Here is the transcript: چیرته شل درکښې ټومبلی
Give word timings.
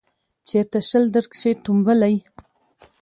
چیرته 0.47 0.79
شل 0.89 1.03
درکښې 1.15 1.51
ټومبلی 1.63 2.15